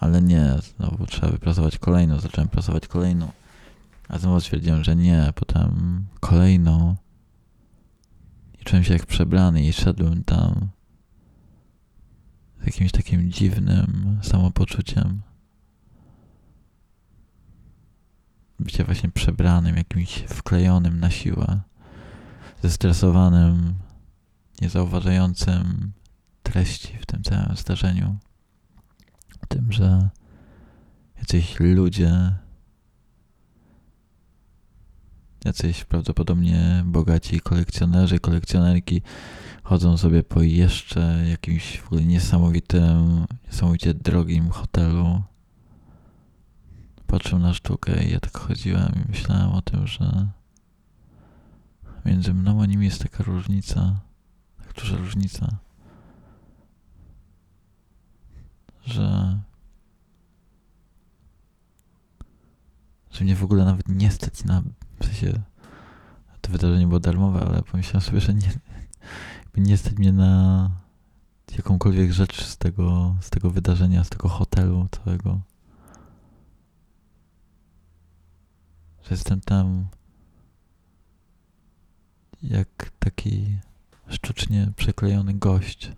Ale 0.00 0.22
nie, 0.22 0.54
znowu 0.76 1.06
trzeba 1.06 1.28
wyprasować 1.28 1.78
kolejną, 1.78 2.20
zacząłem 2.20 2.48
prasować 2.48 2.88
kolejną. 2.88 3.28
A 4.12 4.18
znowu 4.18 4.40
stwierdziłem, 4.40 4.84
że 4.84 4.96
nie, 4.96 5.32
potem 5.34 6.04
kolejną. 6.20 6.96
I 8.60 8.64
czułem 8.64 8.84
się 8.84 8.92
jak 8.92 9.06
przebrany 9.06 9.66
i 9.66 9.72
szedłem 9.72 10.24
tam 10.24 10.68
z 12.62 12.66
jakimś 12.66 12.92
takim 12.92 13.30
dziwnym 13.30 14.18
samopoczuciem. 14.22 15.22
Bycie 18.60 18.84
właśnie 18.84 19.10
przebranym, 19.10 19.76
jakimś 19.76 20.14
wklejonym 20.28 21.00
na 21.00 21.10
siłę, 21.10 21.60
zestresowanym, 22.62 23.74
niezauważającym 24.60 25.92
treści 26.42 26.98
w 26.98 27.06
tym 27.06 27.22
całym 27.22 27.56
zdarzeniu. 27.56 28.16
Tym, 29.48 29.72
że 29.72 30.08
jacyś 31.18 31.60
ludzie, 31.60 32.41
jacyś 35.44 35.84
prawdopodobnie 35.84 36.82
bogaci 36.86 37.40
kolekcjonerzy, 37.40 38.18
kolekcjonerki 38.18 39.02
chodzą 39.62 39.96
sobie 39.96 40.22
po 40.22 40.42
jeszcze 40.42 41.24
jakimś 41.30 41.78
w 41.78 41.86
ogóle 41.86 42.04
niesamowitym, 42.04 43.26
niesamowicie 43.46 43.94
drogim 43.94 44.50
hotelu. 44.50 45.22
Patrzę 47.06 47.38
na 47.38 47.54
sztukę 47.54 48.04
i 48.04 48.12
ja 48.12 48.20
tak 48.20 48.38
chodziłem 48.38 48.92
i 48.94 49.10
myślałem 49.10 49.52
o 49.52 49.62
tym, 49.62 49.86
że 49.86 50.28
między 52.04 52.34
mną 52.34 52.62
a 52.62 52.66
nimi 52.66 52.84
jest 52.84 53.02
taka 53.02 53.24
różnica, 53.24 54.00
tak 54.58 54.72
duża 54.74 54.96
różnica, 54.96 55.56
że 58.86 59.38
że 63.10 63.24
mnie 63.24 63.36
w 63.36 63.44
ogóle 63.44 63.64
nawet 63.64 63.88
nie 63.88 64.10
stać 64.10 64.44
na, 64.44 64.62
w 65.02 65.06
sensie, 65.06 65.42
to 66.40 66.52
wydarzenie 66.52 66.86
było 66.86 67.00
darmowe, 67.00 67.40
ale 67.40 67.62
pomyślałem 67.62 68.00
sobie, 68.00 68.20
że 68.20 68.34
nie, 68.34 68.52
nie 69.56 69.76
stać 69.76 69.92
mnie 69.92 70.12
na 70.12 70.70
jakąkolwiek 71.56 72.12
rzecz 72.12 72.44
z 72.44 72.56
tego, 72.56 73.16
z 73.20 73.30
tego 73.30 73.50
wydarzenia, 73.50 74.04
z 74.04 74.08
tego 74.08 74.28
hotelu 74.28 74.88
całego. 74.90 75.40
Że 79.02 79.10
jestem 79.10 79.40
tam 79.40 79.86
jak 82.42 82.90
taki 82.98 83.58
sztucznie 84.08 84.72
przeklejony 84.76 85.34
gość, 85.34 85.92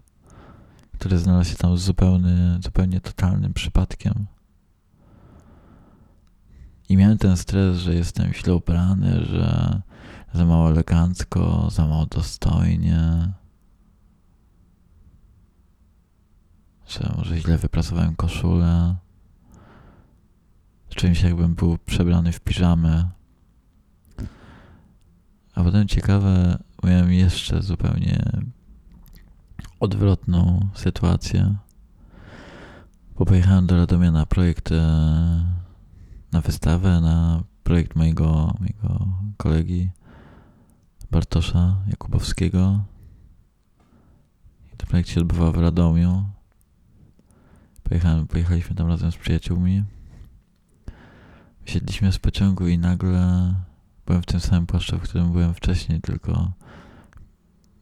który 0.92 1.18
znalazł 1.18 1.50
się 1.50 1.56
tam 1.56 1.76
zupełnie, 1.76 2.58
zupełnie 2.62 3.00
totalnym 3.00 3.54
przypadkiem. 3.54 4.26
I 6.88 6.96
miałem 6.96 7.18
ten 7.18 7.36
stres, 7.36 7.78
że 7.78 7.94
jestem 7.94 8.32
źle 8.32 8.54
ubrany, 8.54 9.24
że 9.24 9.80
za 10.34 10.44
mało 10.44 10.70
elegancko, 10.70 11.70
za 11.70 11.86
mało 11.86 12.06
dostojnie. 12.06 13.32
Że 16.88 17.14
może 17.16 17.38
źle 17.38 17.58
wypracowałem 17.58 18.16
koszulę. 18.16 18.96
Się 21.12 21.26
jakbym 21.26 21.54
był 21.54 21.78
przebrany 21.78 22.32
w 22.32 22.40
piżamę. 22.40 23.08
A 25.54 25.64
potem 25.64 25.88
ciekawe, 25.88 26.58
miałem 26.84 27.12
jeszcze 27.12 27.62
zupełnie 27.62 28.32
odwrotną 29.80 30.68
sytuację. 30.74 31.54
Bo 33.18 33.24
pojechałem 33.24 33.66
do 33.66 33.76
Radomia 33.76 34.10
na 34.10 34.26
projekt, 34.26 34.72
e, 34.72 35.63
na 36.34 36.40
wystawę, 36.40 37.00
na 37.00 37.42
projekt 37.62 37.96
mojego, 37.96 38.54
mojego 38.60 39.06
kolegi 39.36 39.90
Bartosza 41.10 41.76
Jakubowskiego. 41.88 42.84
I 44.72 44.76
ten 44.76 44.88
projekt 44.88 45.08
się 45.08 45.20
odbywał 45.20 45.52
w 45.52 45.58
Radomiu. 45.58 46.24
Pojechałem, 47.82 48.26
pojechaliśmy 48.26 48.76
tam 48.76 48.88
razem 48.88 49.12
z 49.12 49.16
przyjaciółmi. 49.16 49.84
Siedliśmy 51.64 52.12
z 52.12 52.18
pociągu 52.18 52.68
i 52.68 52.78
nagle 52.78 53.54
byłem 54.06 54.22
w 54.22 54.26
tym 54.26 54.40
samym 54.40 54.66
płaszczu, 54.66 54.98
w 54.98 55.02
którym 55.02 55.32
byłem 55.32 55.54
wcześniej, 55.54 56.00
tylko 56.00 56.52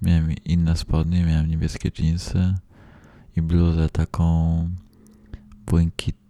miałem 0.02 0.32
inne 0.32 0.76
spodnie, 0.76 1.24
miałem 1.24 1.48
niebieskie 1.48 1.90
jeansy 1.98 2.54
i 3.36 3.42
bluzę 3.42 3.88
taką 3.88 4.68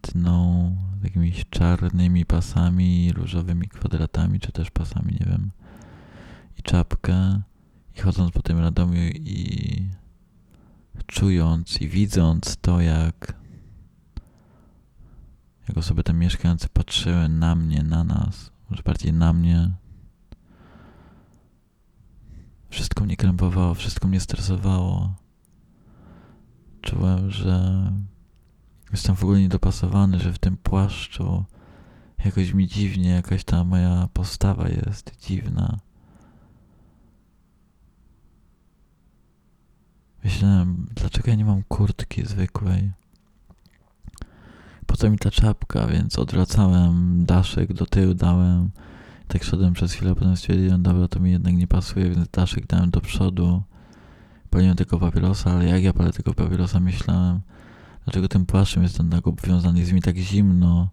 błękitną, 0.02 0.76
z 1.00 1.04
jakimiś 1.04 1.44
czarnymi 1.50 2.26
pasami, 2.26 3.12
różowymi 3.12 3.68
kwadratami, 3.68 4.40
czy 4.40 4.52
też 4.52 4.70
pasami, 4.70 5.12
nie 5.20 5.26
wiem. 5.26 5.50
I 6.58 6.62
czapkę. 6.62 7.42
I 7.96 8.00
chodząc 8.00 8.32
po 8.32 8.42
tym 8.42 8.58
Radomiu 8.58 9.00
i 9.14 9.88
czując 11.06 11.80
i 11.80 11.88
widząc 11.88 12.56
to, 12.56 12.80
jak, 12.80 13.34
jak 15.68 15.78
osoby 15.78 16.02
tam 16.02 16.18
mieszkające 16.18 16.68
patrzyły 16.68 17.28
na 17.28 17.54
mnie, 17.54 17.82
na 17.82 18.04
nas, 18.04 18.50
może 18.70 18.82
bardziej 18.82 19.12
na 19.12 19.32
mnie, 19.32 19.70
wszystko 22.70 23.04
mnie 23.04 23.16
krępowało, 23.16 23.74
wszystko 23.74 24.08
mnie 24.08 24.20
stresowało. 24.20 25.14
Czułem, 26.82 27.30
że 27.30 27.92
jestem 28.92 29.16
w 29.16 29.22
ogóle 29.22 29.40
niedopasowany, 29.40 30.18
że 30.18 30.32
w 30.32 30.38
tym 30.38 30.56
płaszczu 30.56 31.44
jakoś 32.24 32.54
mi 32.54 32.68
dziwnie, 32.68 33.10
jakaś 33.10 33.44
ta 33.44 33.64
moja 33.64 34.08
postawa 34.12 34.68
jest 34.68 35.12
dziwna. 35.20 35.78
Myślałem, 40.24 40.86
dlaczego 40.94 41.30
ja 41.30 41.36
nie 41.36 41.44
mam 41.44 41.62
kurtki 41.62 42.26
zwykłej? 42.26 42.92
Po 44.86 44.96
co 44.96 45.10
mi 45.10 45.18
ta 45.18 45.30
czapka, 45.30 45.86
więc 45.86 46.18
odwracałem 46.18 47.24
daszek 47.24 47.72
do 47.72 47.86
tyłu, 47.86 48.14
dałem. 48.14 48.70
Tak 49.28 49.44
szedłem 49.44 49.72
przez 49.72 49.92
chwilę, 49.92 50.14
potem 50.14 50.36
stwierdziłem, 50.36 50.82
dobra, 50.82 51.08
to 51.08 51.20
mi 51.20 51.30
jednak 51.30 51.54
nie 51.54 51.66
pasuje, 51.66 52.10
więc 52.10 52.28
daszek 52.28 52.66
dałem 52.66 52.90
do 52.90 53.00
przodu. 53.00 53.62
Paliłem 54.50 54.76
tego 54.76 54.98
papierosa, 54.98 55.50
ale 55.50 55.64
jak 55.64 55.82
ja 55.82 55.92
palę 55.92 56.12
tego 56.12 56.34
papierosa, 56.34 56.80
myślałem, 56.80 57.40
dlaczego 58.04 58.28
tym 58.28 58.46
płaszczem 58.46 58.82
jestem 58.82 59.10
tak 59.10 59.26
obwiązany, 59.26 59.80
jest 59.80 59.92
mi 59.92 60.02
tak 60.02 60.16
zimno, 60.16 60.88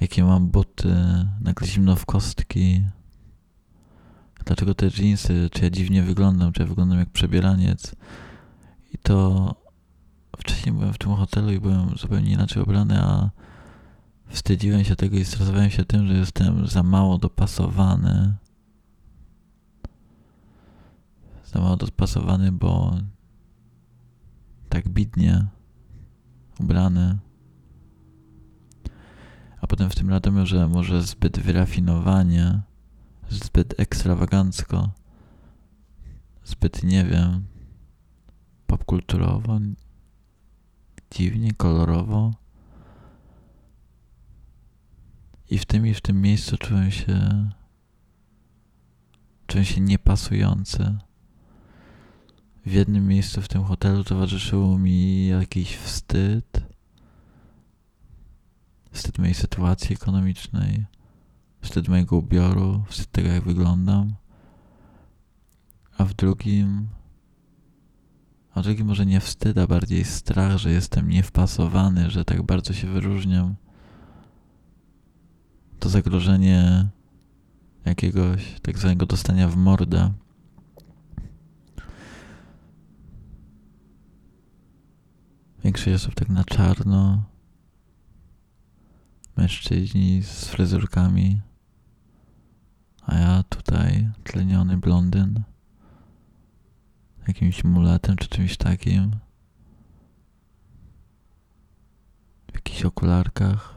jakie 0.00 0.24
mam 0.24 0.48
buty, 0.48 0.94
nagle 1.40 1.66
zimno 1.66 1.96
w 1.96 2.06
kostki. 2.06 2.82
Dlaczego 4.44 4.74
te 4.74 4.86
jeansy, 4.98 5.48
czy 5.52 5.64
ja 5.64 5.70
dziwnie 5.70 6.02
wyglądam, 6.02 6.52
czy 6.52 6.62
ja 6.62 6.68
wyglądam 6.68 6.98
jak 6.98 7.10
przebieraniec. 7.10 7.96
I 8.92 8.98
to 8.98 9.54
wcześniej 10.38 10.74
byłem 10.74 10.92
w 10.92 10.98
tym 10.98 11.14
hotelu 11.14 11.50
i 11.52 11.60
byłem 11.60 11.96
zupełnie 11.96 12.32
inaczej 12.32 12.62
ubrany, 12.62 13.02
a 13.02 13.30
wstydziłem 14.28 14.84
się 14.84 14.96
tego 14.96 15.16
i 15.16 15.24
stresowałem 15.24 15.70
się 15.70 15.84
tym, 15.84 16.06
że 16.06 16.14
jestem 16.14 16.66
za 16.66 16.82
mało 16.82 17.18
dopasowany. 17.18 18.34
Za 21.44 21.60
mało 21.60 21.76
dopasowany, 21.76 22.52
bo 22.52 22.96
tak 24.68 24.88
bidnie 24.88 25.46
ubrany. 26.60 27.18
A 29.60 29.66
potem 29.66 29.90
w 29.90 29.94
tym 29.94 30.10
Radomiu, 30.10 30.46
że 30.46 30.68
może 30.68 31.02
zbyt 31.02 31.38
wyrafinowanie, 31.38 32.60
zbyt 33.28 33.80
ekstrawagancko, 33.80 34.90
zbyt 36.44 36.82
nie 36.82 37.04
wiem, 37.04 37.44
popkulturowo, 38.66 39.58
dziwnie, 41.10 41.52
kolorowo. 41.52 42.34
I 45.50 45.58
w 45.58 45.64
tym 45.64 45.86
i 45.86 45.94
w 45.94 46.00
tym 46.00 46.22
miejscu 46.22 46.56
czułem 46.56 46.90
się 46.90 47.48
czułem 49.46 49.64
się 49.64 49.80
niepasujący. 49.80 50.96
W 52.66 52.72
jednym 52.72 53.08
miejscu 53.08 53.42
w 53.42 53.48
tym 53.48 53.64
hotelu 53.64 54.04
towarzyszył 54.04 54.78
mi 54.78 55.26
jakiś 55.26 55.76
wstyd. 55.76 56.62
Wstyd 58.90 59.18
mojej 59.18 59.34
sytuacji 59.34 59.94
ekonomicznej, 59.94 60.84
wstyd 61.60 61.88
mojego 61.88 62.16
ubioru, 62.16 62.84
wstyd 62.88 63.10
tego, 63.10 63.28
jak 63.28 63.44
wyglądam. 63.44 64.14
A 65.98 66.04
w 66.04 66.14
drugim 66.14 66.88
a 68.56 68.62
drugi 68.62 68.84
może 68.84 69.06
nie 69.06 69.20
wstyd, 69.20 69.58
a 69.58 69.66
bardziej 69.66 70.04
strach, 70.04 70.56
że 70.56 70.72
jestem 70.72 71.08
niewpasowany, 71.08 72.10
że 72.10 72.24
tak 72.24 72.42
bardzo 72.42 72.72
się 72.72 72.86
wyróżniam. 72.86 73.54
To 75.78 75.88
zagrożenie 75.88 76.86
jakiegoś 77.84 78.60
tak 78.62 78.78
zwanego 78.78 79.06
dostania 79.06 79.48
w 79.48 79.56
mordę. 79.56 80.12
Większość 85.64 85.96
osób 85.96 86.14
tak 86.14 86.28
na 86.28 86.44
czarno. 86.44 87.22
Mężczyźni 89.36 90.22
z 90.22 90.44
fryzurkami. 90.44 91.40
A 93.02 93.14
ja 93.14 93.42
tutaj 93.42 94.08
tleniony 94.24 94.76
blondyn 94.76 95.42
jakimś 97.28 97.64
muletem 97.64 98.16
czy 98.16 98.28
czymś 98.28 98.56
takim. 98.56 99.16
W 102.50 102.54
jakichś 102.54 102.84
okularkach. 102.84 103.74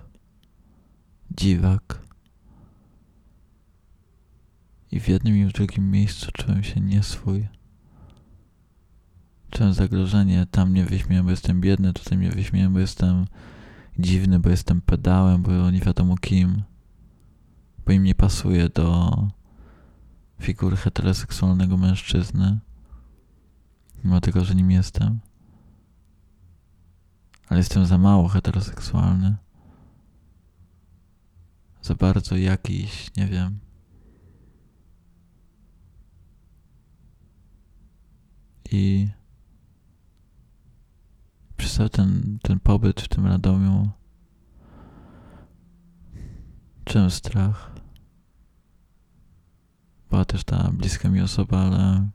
Dziwak. 1.32 2.02
I 4.92 5.00
w 5.00 5.08
jednym 5.08 5.38
i 5.38 5.46
w 5.46 5.52
drugim 5.52 5.92
miejscu 5.92 6.32
czułem 6.32 6.64
się 6.64 6.82
nieswój. 6.82 7.48
Czułem 9.50 9.74
zagrożenie. 9.74 10.48
Tam 10.52 10.70
mnie 10.70 10.86
wyśmieją, 10.86 11.24
bo 11.24 11.30
jestem 11.32 11.62
biedny, 11.62 11.94
tutaj 11.94 12.18
mnie 12.18 12.30
wyśmieją, 12.30 12.74
bo 12.74 12.80
jestem 12.80 13.26
dziwny, 14.00 14.40
bo 14.40 14.50
jestem 14.50 14.82
pedałem, 14.82 15.42
bo 15.42 15.72
nie 15.72 15.80
wiadomo 15.80 16.18
kim. 16.18 16.64
Bo 17.86 17.92
im 17.92 18.04
nie 18.04 18.16
pasuje 18.16 18.70
do 18.70 19.18
figury 20.42 20.78
heteroseksualnego 20.78 21.78
mężczyzny 21.78 22.60
mimo 24.04 24.22
tego, 24.22 24.46
że 24.46 24.56
nim 24.56 24.72
jestem. 24.72 25.20
Ale 27.48 27.58
jestem 27.58 27.86
za 27.86 27.98
mało 27.98 28.28
heteroseksualny. 28.28 29.36
Za 31.82 31.96
bardzo 31.96 32.38
jakiś, 32.38 33.16
nie 33.18 33.28
wiem. 33.28 33.60
I 38.72 39.10
przez 41.60 41.74
cały 41.74 41.90
ten, 41.90 42.40
ten 42.42 42.60
pobyt 42.60 43.02
w 43.02 43.08
tym 43.08 43.28
Radomiu 43.28 43.90
czułem 46.86 47.12
strach. 47.12 47.72
Była 50.10 50.26
też 50.26 50.44
ta 50.44 50.72
bliska 50.72 51.10
mi 51.10 51.22
osoba, 51.22 51.60
ale 51.60 52.10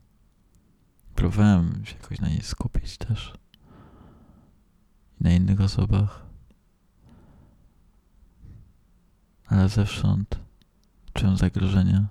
próbowałem 1.14 1.84
się 1.84 1.94
jakoś 1.94 2.20
na 2.20 2.28
niej 2.28 2.42
skupić 2.42 2.98
też. 2.98 3.34
I 5.20 5.24
na 5.24 5.30
innych 5.30 5.60
osobach. 5.60 6.26
Ale 9.46 9.68
zewsząd 9.68 10.40
czułem 11.14 11.36
zagrożenie. 11.36 12.06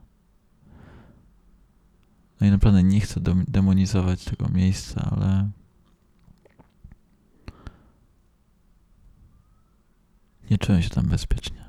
No 2.41 2.47
i 2.47 2.51
naprawdę 2.51 2.83
nie 2.83 2.99
chcę 2.99 3.21
demonizować 3.47 4.23
tego 4.23 4.49
miejsca, 4.49 5.09
ale 5.11 5.49
nie 10.51 10.58
czułem 10.58 10.82
się 10.82 10.89
tam 10.89 11.06
bezpiecznie. 11.06 11.63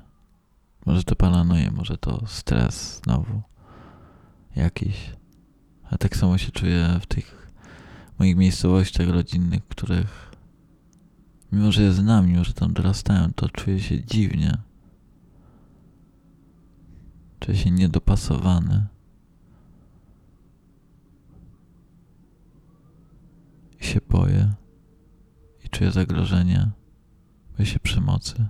Może 0.85 1.03
to 1.03 1.15
paranoja, 1.15 1.71
może 1.71 1.97
to 1.97 2.27
stres 2.27 3.01
znowu 3.03 3.41
jakiś. 4.55 5.15
A 5.91 5.97
tak 5.97 6.17
samo 6.17 6.37
się 6.37 6.51
czuję 6.51 6.99
w 7.01 7.05
tych 7.05 7.51
moich 8.19 8.35
miejscowościach 8.35 9.09
rodzinnych, 9.09 9.67
których 9.67 10.31
mimo, 11.51 11.71
że 11.71 11.81
je 11.81 11.91
znam, 11.91 12.27
mimo, 12.27 12.43
że 12.43 12.53
tam 12.53 12.73
dorastałem, 12.73 13.33
to 13.33 13.49
czuję 13.49 13.79
się 13.79 14.03
dziwnie. 14.03 14.57
Czuję 17.39 17.57
się 17.57 17.71
niedopasowany. 17.71 18.85
I 23.81 23.85
się 23.85 23.99
boję. 24.09 24.53
I 25.65 25.69
czuję 25.69 25.91
zagrożenie. 25.91 26.71
Boję 27.57 27.65
się 27.65 27.79
przemocy. 27.79 28.47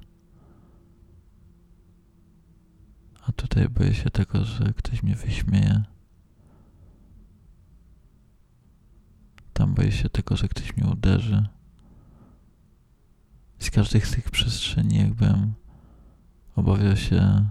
A 3.28 3.32
tutaj 3.32 3.70
boję 3.70 3.94
się 3.94 4.10
tego, 4.10 4.46
że 4.46 4.74
ktoś 4.74 5.04
mnie 5.04 5.16
wyśmieje. 5.16 5.84
Tam 9.54 9.74
boję 9.74 9.92
się 9.92 10.10
tego, 10.10 10.36
że 10.36 10.48
ktoś 10.48 10.78
mnie 10.78 10.88
uderzy. 10.88 11.48
Z 13.60 13.72
każdej 13.72 14.02
z 14.02 14.12
tych 14.12 14.32
przestrzeni 14.32 14.98
jakbym 14.98 15.54
obawiał 16.56 16.96
się 16.96 17.50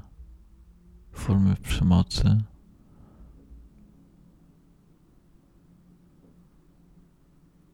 formy 1.12 1.56
przemocy. 1.56 2.42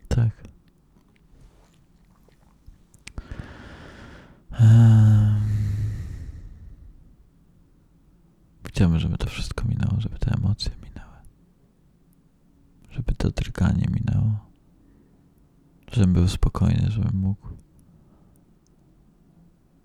Tak. 0.08 0.30
Chciałbym, 8.80 8.98
żeby 8.98 9.18
to 9.18 9.26
wszystko 9.26 9.64
minęło, 9.64 10.00
żeby 10.00 10.18
te 10.18 10.30
emocje 10.34 10.70
minęły 10.76 11.10
żeby 12.90 13.14
to 13.14 13.30
drganie 13.30 13.86
minęło. 13.90 14.38
żebym 15.92 16.12
był 16.12 16.28
spokojny, 16.28 16.90
żebym 16.90 17.16
mógł 17.20 17.48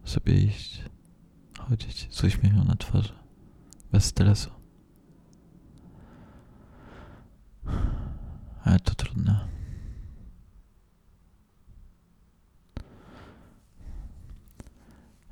sobie 0.04 0.34
iść, 0.34 0.82
chodzić 1.60 2.08
z 2.12 2.24
uśmiechem 2.24 2.68
na 2.68 2.76
twarzy, 2.76 3.14
bez 3.92 4.06
stresu. 4.06 4.50
Ale 8.64 8.80
to 8.80 8.96
trudne. 8.96 9.40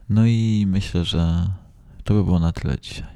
No 0.09 0.25
i 0.25 0.65
myślę, 0.67 1.05
że 1.05 1.53
to 2.03 2.13
by 2.13 2.23
było 2.23 2.39
na 2.39 2.51
tyle 2.51 2.79
dzisiaj. 2.79 3.12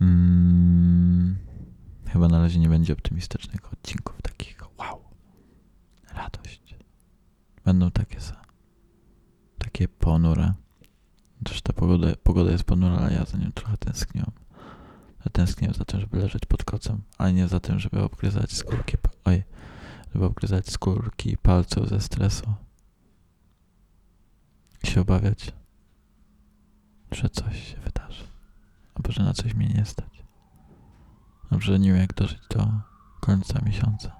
Mm, 0.00 1.36
chyba 2.08 2.28
na 2.28 2.38
razie 2.38 2.58
nie 2.58 2.68
będzie 2.68 2.92
optymistycznych 2.92 3.72
odcinków 3.72 4.22
takich 4.22 4.78
wow, 4.78 5.00
radość. 6.12 6.74
Będą 7.64 7.90
takie 7.90 8.20
za, 8.20 8.42
takie 9.58 9.88
ponure. 9.88 10.54
Też 11.44 11.62
ta 11.62 11.72
pogoda, 11.72 12.16
pogoda 12.22 12.50
jest 12.50 12.64
ponura, 12.64 12.96
ale 12.96 13.14
ja 13.14 13.24
za 13.24 13.38
nią 13.38 13.52
trochę 13.52 13.76
tęskniłem. 13.76 14.30
Ja 15.24 15.30
tęskniłem 15.32 15.74
za 15.74 15.84
tym, 15.84 16.00
żeby 16.00 16.16
leżeć 16.18 16.46
pod 16.46 16.64
kocem, 16.64 17.02
ale 17.18 17.32
nie 17.32 17.48
za 17.48 17.60
tym, 17.60 17.78
żeby 17.78 18.02
obgryzać 18.02 18.52
skórki, 18.52 18.96
oj, 19.24 19.42
żeby 20.12 20.24
obgryzać 20.24 20.70
skórki 20.70 21.36
palców 21.36 21.88
ze 21.88 22.00
stresu. 22.00 22.54
I 24.82 24.86
się 24.86 25.00
obawiać, 25.00 25.52
że 27.12 27.30
coś 27.30 27.68
się 27.68 27.76
wydarzy. 27.76 28.33
Albo 29.04 29.12
że 29.12 29.22
na 29.22 29.32
coś 29.34 29.54
mnie 29.54 29.68
nie 29.68 29.84
stać. 29.84 30.24
Że 31.58 31.78
nie 31.78 31.88
wiem 31.92 32.00
jak 32.00 32.14
dożyć 32.14 32.40
do 32.50 32.66
końca 33.20 33.60
miesiąca. 33.60 34.16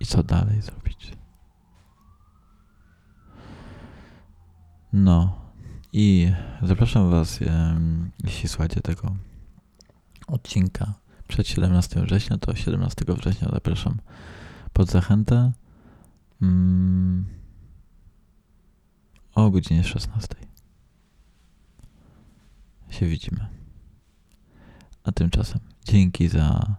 I 0.00 0.06
co 0.06 0.22
dalej 0.22 0.62
zrobić. 0.62 1.12
No 4.92 5.40
i 5.92 6.32
zapraszam 6.62 7.10
Was, 7.10 7.40
jeśli 8.24 8.48
słuchacie 8.48 8.80
tego 8.80 9.16
odcinka 10.26 10.94
przed 11.28 11.48
17 11.48 12.00
września, 12.00 12.38
to 12.38 12.54
17 12.54 13.04
września 13.08 13.48
zapraszam 13.52 14.00
pod 14.72 14.90
zachętę 14.90 15.52
mm, 16.42 17.26
o 19.34 19.50
godzinie 19.50 19.84
16. 19.84 20.51
Się 22.92 23.06
widzimy. 23.06 23.46
A 25.04 25.12
tymczasem 25.12 25.60
dzięki 25.84 26.28
za, 26.28 26.76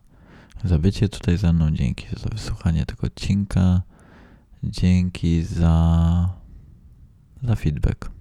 za 0.63 0.79
bycie 0.79 1.09
tutaj 1.09 1.37
ze 1.37 1.53
mną, 1.53 1.71
dzięki 1.71 2.07
za 2.19 2.29
wysłuchanie 2.29 2.85
tego 2.85 3.07
odcinka, 3.07 3.81
dzięki 4.63 5.43
za, 5.43 6.29
za 7.43 7.55
feedback. 7.55 8.11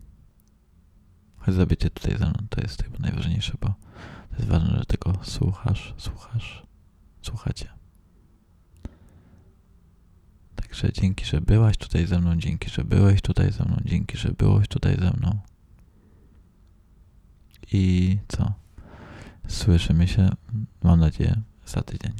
Choć 1.37 1.55
za 1.55 1.67
bycie 1.67 1.91
tutaj 1.91 2.19
ze 2.19 2.27
mną 2.27 2.47
to 2.51 2.61
jest 2.61 2.83
chyba 2.83 2.99
najważniejsze, 2.99 3.53
bo 3.61 3.69
to 4.31 4.37
jest 4.37 4.49
ważne, 4.49 4.79
że 4.79 4.85
tego 4.85 5.13
słuchasz, 5.23 5.95
słuchasz, 5.97 6.63
słuchacie. 7.23 7.69
Także 10.57 10.93
dzięki, 10.93 11.25
że 11.25 11.41
byłaś 11.41 11.77
tutaj 11.77 12.07
ze 12.07 12.21
mną, 12.21 12.37
dzięki, 12.37 12.71
że 12.71 12.85
byłeś 12.85 13.23
tutaj 13.23 13.53
ze 13.53 13.65
mną, 13.65 13.77
dzięki, 13.85 14.19
że 14.19 14.33
byłeś 14.33 14.69
tutaj 14.69 14.97
ze 14.97 15.11
mną 15.11 15.39
i 17.73 18.19
co? 18.29 18.53
Słyszymy 19.49 20.09
się, 20.09 20.31
mam 20.83 21.01
nadzieję, 21.01 21.41
za 21.67 21.83
tydzień 21.83 22.13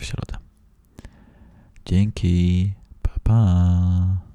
w 0.00 0.04
środę. 0.04 0.36
Dzięki. 1.86 2.72
Pa 3.02 3.10
pa. 3.22 4.29